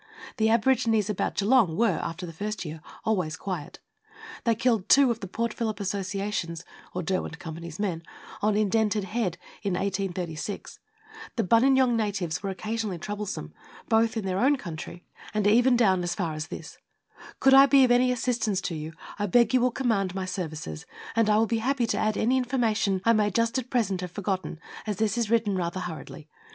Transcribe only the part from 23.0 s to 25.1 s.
I may just at present have forgotten, as